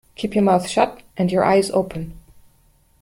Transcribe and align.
Keep 0.15 0.33
your 0.33 0.43
mouth 0.43 0.67
shut 0.67 1.03
and 1.15 1.31
your 1.31 1.43
eyes 1.45 1.69
open. 1.69 2.17